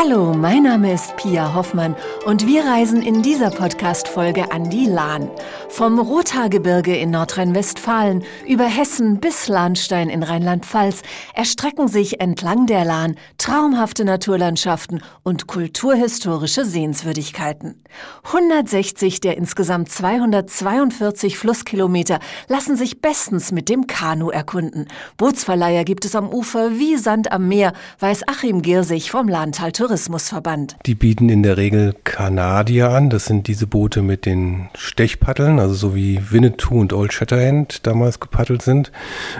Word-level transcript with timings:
Hallo, 0.00 0.32
mein 0.32 0.62
Name 0.62 0.92
ist 0.92 1.16
Pia 1.16 1.54
Hoffmann 1.56 1.96
und 2.24 2.46
wir 2.46 2.64
reisen 2.64 3.02
in 3.02 3.20
dieser 3.20 3.50
Podcast-Folge 3.50 4.52
an 4.52 4.70
die 4.70 4.86
Lahn. 4.86 5.28
Vom 5.68 5.98
Rothaargebirge 5.98 6.96
in 6.96 7.10
Nordrhein-Westfalen 7.10 8.22
über 8.46 8.66
Hessen 8.66 9.18
bis 9.18 9.48
Lahnstein 9.48 10.08
in 10.08 10.22
Rheinland-Pfalz 10.22 11.02
erstrecken 11.34 11.88
sich 11.88 12.20
entlang 12.20 12.66
der 12.66 12.84
Lahn 12.84 13.16
traumhafte 13.38 14.04
Naturlandschaften 14.04 15.02
und 15.24 15.48
kulturhistorische 15.48 16.64
Sehenswürdigkeiten. 16.64 17.82
160 18.22 19.18
der 19.18 19.36
insgesamt 19.36 19.88
242 19.90 21.36
Flusskilometer 21.36 22.20
lassen 22.46 22.76
sich 22.76 23.00
bestens 23.00 23.50
mit 23.50 23.68
dem 23.68 23.88
Kanu 23.88 24.30
erkunden. 24.30 24.86
Bootsverleiher 25.16 25.82
gibt 25.82 26.04
es 26.04 26.14
am 26.14 26.28
Ufer 26.28 26.78
wie 26.78 26.96
Sand 26.96 27.32
am 27.32 27.48
Meer, 27.48 27.72
weiß 27.98 28.28
Achim 28.28 28.62
Girsig 28.62 29.10
vom 29.10 29.26
Lahntal 29.26 29.72
Tourismusverband. 29.88 30.76
Die 30.84 30.94
bieten 30.94 31.30
in 31.30 31.42
der 31.42 31.56
Regel 31.56 31.94
Kanadier 32.04 32.90
an. 32.90 33.08
Das 33.08 33.24
sind 33.24 33.46
diese 33.46 33.66
Boote 33.66 34.02
mit 34.02 34.26
den 34.26 34.68
Stechpaddeln, 34.76 35.58
also 35.58 35.72
so 35.72 35.94
wie 35.94 36.20
Winnetou 36.30 36.78
und 36.78 36.92
Old 36.92 37.14
Shatterhand 37.14 37.86
damals 37.86 38.20
gepaddelt 38.20 38.60
sind. 38.60 38.92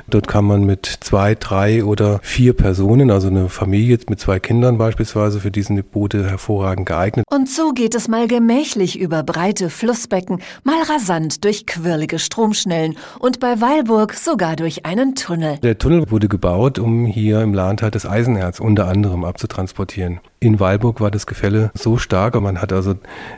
Dort 0.08 0.26
kann 0.26 0.46
man 0.46 0.64
mit 0.64 0.86
zwei, 1.00 1.34
drei 1.34 1.84
oder 1.84 2.20
vier 2.22 2.54
Personen, 2.54 3.10
also 3.10 3.28
eine 3.28 3.50
Familie 3.50 3.98
mit 4.08 4.20
zwei 4.20 4.40
Kindern 4.40 4.78
beispielsweise, 4.78 5.40
für 5.40 5.50
diese 5.50 5.82
Boote 5.82 6.26
hervorragend 6.26 6.86
geeignet. 6.86 7.26
Und 7.30 7.50
so 7.50 7.72
geht 7.72 7.94
es 7.94 8.08
mal 8.08 8.26
gemächlich 8.26 8.98
über 8.98 9.22
breite 9.22 9.68
Flussbecken, 9.68 10.40
mal 10.64 10.82
rasant 10.84 11.44
durch 11.44 11.66
quirlige 11.66 12.18
Stromschnellen 12.18 12.96
und 13.18 13.38
bei 13.38 13.60
Weilburg 13.60 14.14
sogar 14.14 14.56
durch 14.56 14.86
einen 14.86 15.14
Tunnel. 15.14 15.58
Der 15.58 15.76
Tunnel 15.76 16.10
wurde 16.10 16.28
gebaut, 16.28 16.78
um 16.78 17.04
hier 17.04 17.42
im 17.42 17.52
Lahntal 17.52 17.90
das 17.90 18.06
Eisenerz 18.06 18.60
unter 18.60 18.88
anderem 18.88 19.24
abzutransportieren. 19.24 20.20
In 20.40 20.60
Weilburg 20.60 21.00
war 21.00 21.10
das 21.10 21.26
Gefälle 21.26 21.72
so 21.74 21.96
stark, 21.96 22.40
man 22.40 22.62
hat 22.62 22.72
also 22.72 22.94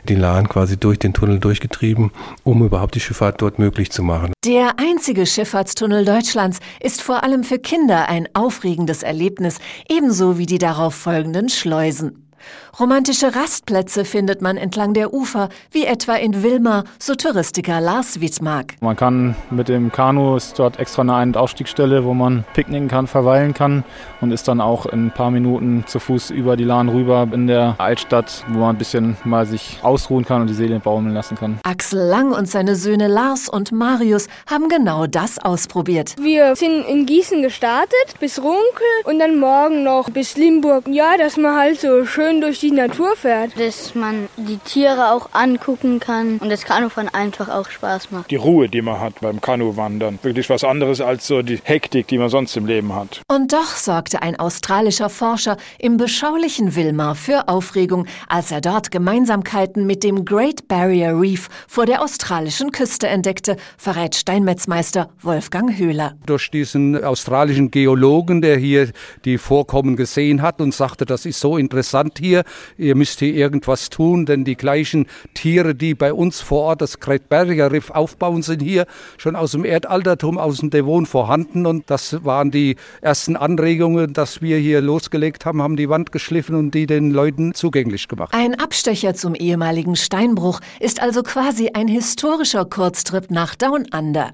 den 0.07 0.19
Lahn 0.19 0.47
quasi 0.47 0.77
durch 0.77 0.99
den 0.99 1.13
Tunnel 1.13 1.39
durchgetrieben, 1.39 2.11
um 2.43 2.63
überhaupt 2.63 2.93
die 2.93 2.99
Schifffahrt 2.99 3.41
dort 3.41 3.57
möglich 3.57 3.91
zu 3.91 4.03
machen. 4.03 4.33
Der 4.45 4.75
einzige 4.77 5.25
Schifffahrtstunnel 5.25 6.05
Deutschlands 6.05 6.59
ist 6.79 7.01
vor 7.01 7.23
allem 7.23 7.43
für 7.43 7.57
Kinder 7.57 8.07
ein 8.07 8.29
aufregendes 8.33 9.01
Erlebnis, 9.01 9.57
ebenso 9.89 10.37
wie 10.37 10.45
die 10.45 10.59
darauf 10.59 10.93
folgenden 10.93 11.49
Schleusen. 11.49 12.30
Romantische 12.79 13.35
Rastplätze 13.35 14.05
findet 14.05 14.41
man 14.41 14.57
entlang 14.57 14.93
der 14.93 15.13
Ufer, 15.13 15.49
wie 15.71 15.85
etwa 15.85 16.15
in 16.15 16.43
Wilmar, 16.43 16.85
so 16.99 17.15
Touristiker 17.15 17.81
Lars 17.81 18.21
Wittmark. 18.21 18.75
Man 18.81 18.95
kann 18.95 19.35
mit 19.49 19.67
dem 19.67 19.91
Kanu, 19.91 20.37
ist 20.37 20.57
dort 20.57 20.79
extra 20.79 21.01
eine 21.01 21.15
Ein- 21.15 21.29
und 21.29 21.37
Ausstiegsstelle, 21.37 22.05
wo 22.05 22.13
man 22.13 22.43
picknicken 22.53 22.87
kann, 22.87 23.07
verweilen 23.07 23.53
kann 23.53 23.83
und 24.21 24.31
ist 24.31 24.47
dann 24.47 24.61
auch 24.61 24.85
in 24.85 25.07
ein 25.07 25.11
paar 25.11 25.31
Minuten 25.31 25.83
zu 25.87 25.99
Fuß 25.99 26.29
über 26.29 26.55
die 26.55 26.63
Lahn 26.63 26.89
rüber 26.89 27.27
in 27.31 27.47
der 27.47 27.75
Altstadt, 27.77 28.45
wo 28.47 28.59
man 28.59 28.75
ein 28.75 28.77
bisschen 28.77 29.17
mal 29.23 29.45
sich 29.45 29.79
ausruhen 29.81 30.25
kann 30.25 30.41
und 30.41 30.47
die 30.47 30.53
Seele 30.53 30.79
baumeln 30.79 31.13
lassen 31.13 31.35
kann. 31.37 31.59
Axel 31.63 31.99
Lang 31.99 32.31
und 32.31 32.47
seine 32.47 32.75
Söhne 32.75 33.07
Lars 33.07 33.49
und 33.49 33.71
Marius 33.71 34.27
haben 34.49 34.69
genau 34.69 35.07
das 35.07 35.39
ausprobiert. 35.39 36.15
Wir 36.19 36.55
sind 36.55 36.85
in 36.87 37.05
Gießen 37.05 37.41
gestartet, 37.41 38.19
bis 38.19 38.39
Runkel 38.39 38.61
und 39.03 39.19
dann 39.19 39.39
morgen 39.39 39.83
noch 39.83 40.09
bis 40.09 40.37
Limburg. 40.37 40.85
Ja, 40.87 41.17
dass 41.17 41.35
man 41.35 41.57
halt 41.57 41.81
so 41.81 42.05
schön 42.05 42.30
durch 42.39 42.59
die 42.59 42.71
Natur 42.71 43.15
fährt. 43.17 43.59
Dass 43.59 43.95
man 43.95 44.29
die 44.37 44.57
Tiere 44.57 45.11
auch 45.11 45.29
angucken 45.33 45.99
kann 45.99 46.37
und 46.37 46.49
das 46.49 46.63
Kanufahren 46.63 47.09
einfach 47.09 47.49
auch 47.49 47.69
Spaß 47.69 48.11
macht. 48.11 48.31
Die 48.31 48.35
Ruhe, 48.35 48.69
die 48.69 48.81
man 48.81 48.99
hat 48.99 49.19
beim 49.19 49.41
Kanuwandern. 49.41 50.19
Wirklich 50.21 50.49
was 50.49 50.63
anderes 50.63 51.01
als 51.01 51.27
so 51.27 51.41
die 51.41 51.59
Hektik, 51.63 52.07
die 52.07 52.17
man 52.17 52.29
sonst 52.29 52.55
im 52.55 52.65
Leben 52.65 52.95
hat. 52.95 53.21
Und 53.27 53.51
doch 53.51 53.75
sorgte 53.75 54.21
ein 54.21 54.39
australischer 54.39 55.09
Forscher 55.09 55.57
im 55.79 55.97
beschaulichen 55.97 56.75
Wilmar 56.75 57.15
für 57.15 57.47
Aufregung, 57.47 58.05
als 58.29 58.51
er 58.51 58.61
dort 58.61 58.91
Gemeinsamkeiten 58.91 59.85
mit 59.85 60.03
dem 60.03 60.23
Great 60.23 60.67
Barrier 60.67 61.19
Reef 61.19 61.49
vor 61.67 61.85
der 61.85 62.01
australischen 62.01 62.71
Küste 62.71 63.07
entdeckte, 63.07 63.57
verrät 63.77 64.15
Steinmetzmeister 64.15 65.09
Wolfgang 65.21 65.77
Höhler. 65.77 66.13
Durch 66.25 66.51
diesen 66.51 67.03
australischen 67.03 67.71
Geologen, 67.71 68.41
der 68.41 68.57
hier 68.57 68.91
die 69.25 69.37
Vorkommen 69.37 69.95
gesehen 69.95 70.41
hat 70.41 70.61
und 70.61 70.73
sagte, 70.73 71.05
das 71.05 71.25
ist 71.25 71.39
so 71.39 71.57
interessant 71.57 72.20
hier, 72.21 72.43
ihr 72.77 72.95
müsst 72.95 73.19
hier 73.19 73.33
irgendwas 73.33 73.89
tun, 73.89 74.25
denn 74.25 74.45
die 74.45 74.55
gleichen 74.55 75.07
Tiere, 75.33 75.75
die 75.75 75.95
bei 75.95 76.13
uns 76.13 76.39
vor 76.39 76.63
Ort 76.63 76.81
das 76.81 76.99
Great 76.99 77.27
Barrier 77.29 77.71
Reef 77.71 77.89
aufbauen, 77.89 78.43
sind 78.43 78.61
hier 78.61 78.85
schon 79.17 79.35
aus 79.35 79.51
dem 79.51 79.65
Erdaltertum, 79.65 80.37
aus 80.37 80.59
dem 80.59 80.69
Devon 80.69 81.05
vorhanden. 81.05 81.65
Und 81.65 81.89
das 81.89 82.23
waren 82.23 82.51
die 82.51 82.75
ersten 83.01 83.35
Anregungen, 83.35 84.13
dass 84.13 84.41
wir 84.41 84.57
hier 84.57 84.81
losgelegt 84.81 85.45
haben, 85.45 85.61
haben 85.61 85.75
die 85.75 85.89
Wand 85.89 86.11
geschliffen 86.11 86.55
und 86.55 86.73
die 86.73 86.85
den 86.85 87.11
Leuten 87.11 87.53
zugänglich 87.53 88.07
gemacht. 88.07 88.33
Ein 88.33 88.59
Abstecher 88.59 89.15
zum 89.15 89.35
ehemaligen 89.35 89.95
Steinbruch 89.95 90.59
ist 90.79 91.01
also 91.01 91.23
quasi 91.23 91.71
ein 91.73 91.87
historischer 91.87 92.65
Kurztrip 92.65 93.31
nach 93.31 93.55
Down 93.55 93.87
Under. 93.93 94.31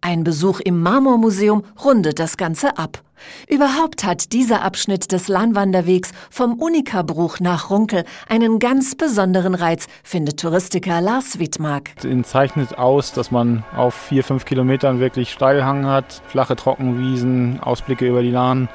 Ein 0.00 0.24
Besuch 0.24 0.60
im 0.60 0.82
Marmormuseum 0.82 1.64
rundet 1.82 2.18
das 2.18 2.36
Ganze 2.36 2.76
ab. 2.76 3.02
Überhaupt 3.48 4.04
hat 4.04 4.32
dieser 4.32 4.62
Abschnitt 4.62 5.12
des 5.12 5.28
Lahnwanderwegs 5.28 6.12
vom 6.30 6.54
Unikabruch 6.54 7.40
nach 7.40 7.70
Runkel 7.70 8.04
einen 8.28 8.58
ganz 8.58 8.94
besonderen 8.94 9.54
Reiz, 9.54 9.86
findet 10.02 10.40
Touristiker 10.40 11.00
Lars 11.00 11.38
Wittmark. 11.38 11.96
Den 12.02 12.24
zeichnet 12.24 12.78
aus, 12.78 13.12
dass 13.12 13.30
man 13.30 13.64
auf 13.76 13.94
vier, 13.94 14.24
fünf 14.24 14.44
Kilometern 14.44 15.00
wirklich 15.00 15.32
Steilhang 15.32 15.86
hat, 15.86 16.22
flache 16.26 16.56
Trockenwiesen, 16.56 17.60
Ausblicke 17.60 18.06
über 18.06 18.22
die 18.22 18.30
Lahn. 18.30 18.68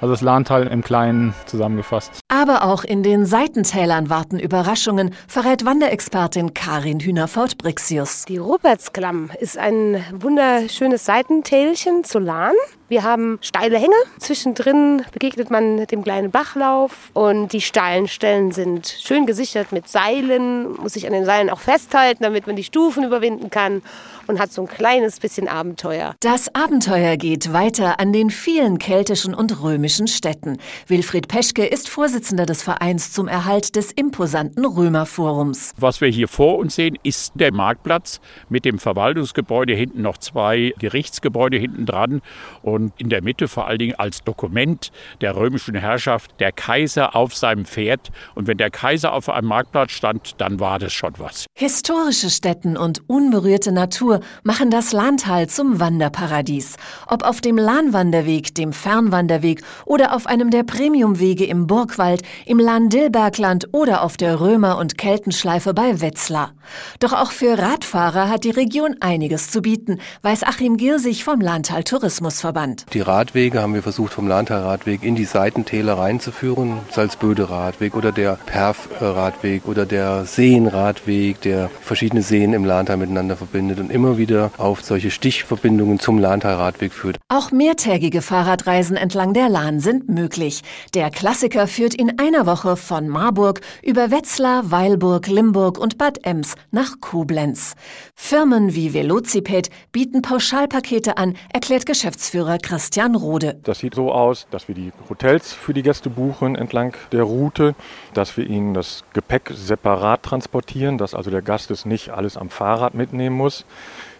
Also 0.00 0.12
das 0.12 0.20
Lahntal 0.20 0.66
im 0.66 0.82
Kleinen 0.82 1.32
zusammengefasst. 1.46 2.20
Aber 2.28 2.64
auch 2.64 2.84
in 2.84 3.02
den 3.02 3.24
Seitentälern 3.24 4.10
warten 4.10 4.38
Überraschungen, 4.38 5.14
verrät 5.28 5.64
Wanderexpertin 5.64 6.52
Karin 6.52 7.00
Hühnerfort-Brixius. 7.00 8.26
Die 8.26 8.36
Rupertsklamm 8.36 9.30
ist 9.40 9.56
ein 9.56 10.04
wunderschönes 10.12 11.06
Seitentälchen 11.06 12.04
zu 12.04 12.18
Lahn. 12.18 12.52
Wir 12.86 13.02
haben 13.02 13.38
steile 13.40 13.78
Hänge. 13.78 13.94
Zwischendrin 14.18 15.02
begegnet 15.10 15.50
man 15.50 15.86
dem 15.86 16.04
kleinen 16.04 16.30
Bachlauf 16.30 17.10
und 17.14 17.54
die 17.54 17.62
steilen 17.62 18.08
Stellen 18.08 18.52
sind 18.52 18.86
schön 18.86 19.24
gesichert 19.24 19.72
mit 19.72 19.88
Seilen, 19.88 20.74
muss 20.76 20.92
sich 20.92 21.06
an 21.06 21.14
den 21.14 21.24
Seilen 21.24 21.48
auch 21.48 21.60
festhalten, 21.60 22.22
damit 22.22 22.46
man 22.46 22.56
die 22.56 22.64
Stufen 22.64 23.02
überwinden 23.02 23.48
kann 23.48 23.80
und 24.26 24.38
hat 24.38 24.52
so 24.52 24.62
ein 24.62 24.68
kleines 24.68 25.18
bisschen 25.18 25.48
Abenteuer. 25.48 26.14
Das 26.20 26.54
Abenteuer 26.54 27.16
geht 27.16 27.54
weiter 27.54 28.00
an 28.00 28.12
den 28.12 28.28
vielen 28.28 28.78
keltischen 28.78 29.32
und 29.32 29.62
römischen 29.62 30.06
Städten. 30.06 30.58
Wilfried 30.86 31.26
Peschke 31.26 31.64
ist 31.64 31.88
Vorsitzender 31.88 32.44
des 32.44 32.62
Vereins 32.62 33.12
zum 33.12 33.28
Erhalt 33.28 33.76
des 33.76 33.92
imposanten 33.92 34.66
Römerforums. 34.66 35.72
Was 35.78 36.02
wir 36.02 36.08
hier 36.08 36.28
vor 36.28 36.58
uns 36.58 36.74
sehen, 36.74 36.98
ist 37.02 37.32
der 37.36 37.52
Marktplatz 37.52 38.20
mit 38.50 38.66
dem 38.66 38.78
Verwaltungsgebäude, 38.78 39.72
hinten 39.72 40.02
noch 40.02 40.18
zwei 40.18 40.74
Gerichtsgebäude 40.78 41.56
hinten 41.56 41.86
dran 41.86 42.20
und 42.60 42.73
in 42.76 43.08
der 43.08 43.22
Mitte 43.22 43.48
vor 43.48 43.66
allen 43.66 43.78
Dingen 43.78 43.94
als 43.96 44.22
Dokument 44.24 44.90
der 45.20 45.36
römischen 45.36 45.74
Herrschaft 45.74 46.40
der 46.40 46.52
Kaiser 46.52 47.14
auf 47.16 47.34
seinem 47.34 47.64
Pferd. 47.64 48.10
Und 48.34 48.46
wenn 48.46 48.58
der 48.58 48.70
Kaiser 48.70 49.12
auf 49.12 49.28
einem 49.28 49.48
Marktplatz 49.48 49.92
stand, 49.92 50.40
dann 50.40 50.60
war 50.60 50.78
das 50.78 50.92
schon 50.92 51.14
was. 51.18 51.46
Historische 51.56 52.30
Städten 52.30 52.76
und 52.76 53.08
unberührte 53.08 53.72
Natur 53.72 54.20
machen 54.42 54.70
das 54.70 54.92
Lahntal 54.92 55.48
zum 55.48 55.80
Wanderparadies. 55.80 56.76
Ob 57.06 57.24
auf 57.24 57.40
dem 57.40 57.56
Lahnwanderweg, 57.56 58.54
dem 58.54 58.72
Fernwanderweg 58.72 59.62
oder 59.84 60.14
auf 60.14 60.26
einem 60.26 60.50
der 60.50 60.62
Premiumwege 60.62 61.44
im 61.44 61.66
Burgwald, 61.66 62.22
im 62.46 62.58
Lahn-Dillbergland 62.58 63.68
oder 63.72 64.02
auf 64.02 64.16
der 64.16 64.40
Römer- 64.40 64.78
und 64.78 64.98
Keltenschleife 64.98 65.74
bei 65.74 66.00
Wetzlar. 66.00 66.52
Doch 67.00 67.12
auch 67.12 67.30
für 67.30 67.58
Radfahrer 67.58 68.28
hat 68.28 68.44
die 68.44 68.50
Region 68.50 68.96
einiges 69.00 69.50
zu 69.50 69.62
bieten, 69.62 70.00
weiß 70.22 70.42
Achim 70.44 70.76
Girsig 70.76 71.24
vom 71.24 71.40
Lahntal 71.40 71.84
Tourismusverband. 71.84 72.63
Die 72.92 73.00
Radwege 73.00 73.60
haben 73.60 73.74
wir 73.74 73.82
versucht 73.82 74.12
vom 74.12 74.26
Lahntal-Radweg 74.26 75.02
in 75.02 75.14
die 75.14 75.24
Seitentäler 75.24 75.98
reinzuführen. 75.98 76.78
Salzböde-Radweg 76.90 77.94
oder 77.94 78.12
der 78.12 78.38
Perf-Radweg 78.46 79.66
oder 79.66 79.84
der 79.84 80.24
Seenradweg, 80.24 81.40
der 81.42 81.70
verschiedene 81.82 82.22
Seen 82.22 82.52
im 82.52 82.64
Lahntal 82.64 82.96
miteinander 82.96 83.36
verbindet 83.36 83.80
und 83.80 83.90
immer 83.90 84.16
wieder 84.18 84.50
auf 84.56 84.82
solche 84.82 85.10
Stichverbindungen 85.10 85.98
zum 85.98 86.18
Lahntal-Radweg 86.18 86.92
führt. 86.92 87.18
Auch 87.28 87.50
mehrtägige 87.50 88.22
Fahrradreisen 88.22 88.96
entlang 88.96 89.34
der 89.34 89.48
Lahn 89.48 89.80
sind 89.80 90.08
möglich. 90.08 90.62
Der 90.94 91.10
Klassiker 91.10 91.66
führt 91.66 91.94
in 91.94 92.18
einer 92.18 92.46
Woche 92.46 92.76
von 92.76 93.08
Marburg 93.08 93.60
über 93.82 94.10
Wetzlar, 94.10 94.70
Weilburg, 94.70 95.26
Limburg 95.26 95.78
und 95.78 95.98
Bad 95.98 96.24
Ems 96.24 96.54
nach 96.70 97.00
Koblenz. 97.00 97.74
Firmen 98.14 98.74
wie 98.74 98.94
Velociped 98.94 99.70
bieten 99.92 100.22
Pauschalpakete 100.22 101.18
an, 101.18 101.36
erklärt 101.52 101.84
Geschäftsführer 101.86 102.53
Christian 102.58 103.14
Rode. 103.14 103.56
Das 103.62 103.78
sieht 103.78 103.94
so 103.94 104.12
aus, 104.12 104.46
dass 104.50 104.68
wir 104.68 104.74
die 104.74 104.92
Hotels 105.08 105.52
für 105.52 105.74
die 105.74 105.82
Gäste 105.82 106.10
buchen 106.10 106.56
entlang 106.56 106.96
der 107.12 107.22
Route, 107.22 107.74
dass 108.12 108.36
wir 108.36 108.46
ihnen 108.46 108.74
das 108.74 109.04
Gepäck 109.12 109.50
separat 109.54 110.22
transportieren, 110.22 110.98
dass 110.98 111.14
also 111.14 111.30
der 111.30 111.42
Gast 111.42 111.70
es 111.70 111.84
nicht 111.84 112.10
alles 112.10 112.36
am 112.36 112.50
Fahrrad 112.50 112.94
mitnehmen 112.94 113.36
muss. 113.36 113.64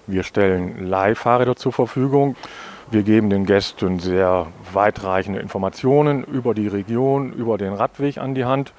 Wir 0.07 0.23
stellen 0.23 0.87
Leihfahrräder 0.87 1.57
zur 1.57 1.73
Verfügung. 1.73 2.37
Wir 2.91 3.03
geben 3.03 3.31
den 3.31 3.47
Gästen 3.47 3.99
sehr 3.99 4.47
weitreichende 4.73 5.41
Informationen 5.41 6.23
über 6.25 6.55
die 6.55 6.69
Region, 6.69 7.33
über 7.33 7.57
den 7.57 7.73
Radweg 7.73 8.19
an 8.19 8.35
die 8.35 8.45
Hand. 8.45 8.73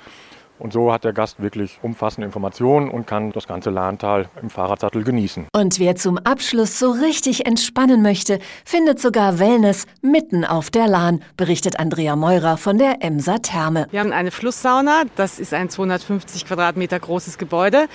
Und 0.57 0.71
so 0.71 0.91
hat 0.91 1.03
der 1.03 1.11
Gast 1.11 1.41
wirklich 1.41 1.79
umfassende 1.81 2.25
Informationen 2.25 2.89
und 2.89 3.05
kann 3.05 3.31
das 3.31 3.47
ganze 3.47 3.69
Lahntal 3.69 4.29
im 4.41 4.49
Fahrradsattel 4.49 5.03
genießen. 5.03 5.47
Und 5.53 5.79
wer 5.79 5.95
zum 5.95 6.17
Abschluss 6.17 6.79
so 6.79 6.91
richtig 6.91 7.45
entspannen 7.45 8.01
möchte, 8.01 8.39
findet 8.63 9.01
sogar 9.01 9.39
Wellness 9.39 9.85
mitten 10.01 10.45
auf 10.45 10.69
der 10.69 10.87
Lahn, 10.87 11.21
berichtet 11.35 11.77
Andrea 11.79 12.15
Meurer 12.15 12.57
von 12.57 12.77
der 12.77 13.03
Emser 13.03 13.41
Therme. 13.41 13.87
Wir 13.91 13.99
haben 13.99 14.13
eine 14.13 14.31
Flusssauna, 14.31 15.03
das 15.15 15.39
ist 15.39 15.53
ein 15.53 15.69
250 15.69 16.45
Quadratmeter 16.45 16.99
großes 16.99 17.37
Gebäude, 17.37 17.87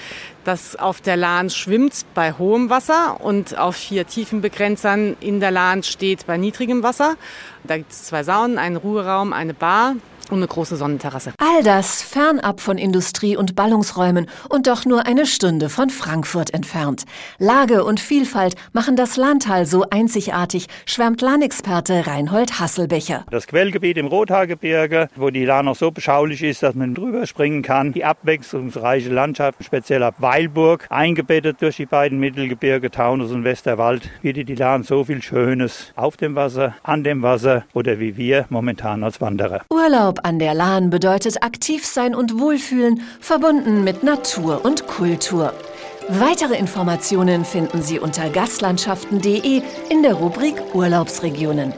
das 0.44 0.76
auf 0.76 1.00
der 1.00 1.16
Lahn 1.16 1.48
schwimmt 1.48 2.04
bei 2.14 2.32
hohem 2.32 2.68
Wasser 2.68 3.20
und 3.20 3.58
auf 3.58 3.76
vier 3.76 4.06
Tiefenbegrenzern 4.06 5.16
in 5.20 5.40
der 5.40 5.50
Lahn 5.50 5.82
steht 5.82 6.26
bei 6.26 6.36
niedrigem 6.36 6.82
Wasser. 6.82 7.16
Da 7.64 7.78
gibt 7.78 7.92
es 7.92 8.04
zwei 8.04 8.22
Saunen, 8.22 8.58
einen 8.58 8.76
Ruheraum, 8.76 9.32
eine 9.32 9.54
Bar 9.54 9.94
und 10.30 10.38
eine 10.38 10.46
große 10.46 10.76
Sonnenterrasse. 10.76 11.32
All 11.38 11.62
das 11.62 12.02
fernab 12.02 12.60
von 12.60 12.78
Industrie- 12.78 13.36
und 13.36 13.54
Ballungsräumen 13.56 14.26
und 14.48 14.66
doch 14.66 14.84
nur 14.84 15.06
eine 15.06 15.26
Stunde 15.26 15.68
von 15.68 15.90
Frankfurt 15.90 16.52
entfernt. 16.54 17.04
Lage 17.38 17.84
und 17.84 18.00
Vielfalt 18.00 18.54
machen 18.72 18.96
das 18.96 19.16
Lahntal 19.16 19.66
so 19.66 19.84
einzigartig, 19.90 20.66
schwärmt 20.86 21.20
Lahnexperte 21.20 22.06
Reinhold 22.06 22.60
Hasselbecher. 22.60 23.24
Das 23.30 23.46
Quellgebiet 23.46 23.96
im 23.96 24.06
Rothaargebirge, 24.06 25.08
wo 25.16 25.30
die 25.30 25.44
Lahn 25.44 25.66
noch 25.66 25.76
so 25.76 25.90
beschaulich 25.90 26.42
ist, 26.42 26.62
dass 26.62 26.74
man 26.74 26.94
drüber 26.94 27.26
springen 27.26 27.62
kann. 27.62 27.92
Die 27.92 28.04
abwechslungsreiche 28.04 29.10
Landschaft, 29.10 29.64
speziell 29.64 30.02
ab 30.02 30.16
Weilburg, 30.18 30.86
eingebettet 30.90 31.60
durch 31.60 31.76
die 31.76 31.86
beiden 31.86 32.18
Mittelgebirge 32.18 32.90
Taunus 32.90 33.30
und 33.32 33.44
Westerwald, 33.44 34.08
bietet 34.22 34.48
die 34.48 34.54
Lahn 34.54 34.82
so 34.82 35.04
viel 35.04 35.22
Schönes 35.22 35.92
auf 35.96 36.16
dem 36.16 36.34
Wasser, 36.34 36.74
an 36.82 37.04
dem 37.04 37.22
Wasser 37.22 37.64
oder 37.74 37.98
wie 37.98 38.16
wir 38.16 38.46
momentan 38.48 39.04
als 39.04 39.20
Wanderer. 39.20 39.62
Urlaub 39.70 40.19
an 40.22 40.38
der 40.38 40.54
Lahn 40.54 40.90
bedeutet 40.90 41.42
aktiv 41.42 41.84
sein 41.86 42.14
und 42.14 42.38
Wohlfühlen, 42.38 43.02
verbunden 43.20 43.84
mit 43.84 44.02
Natur 44.02 44.64
und 44.64 44.86
Kultur. 44.86 45.52
Weitere 46.08 46.56
Informationen 46.56 47.44
finden 47.44 47.82
Sie 47.82 47.98
unter 47.98 48.30
gastlandschaften.de 48.30 49.62
in 49.90 50.02
der 50.02 50.14
Rubrik 50.14 50.74
Urlaubsregionen. 50.74 51.72